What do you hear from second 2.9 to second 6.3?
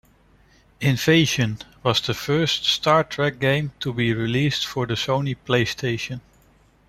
Trek" game to be released for the Sony Playstation.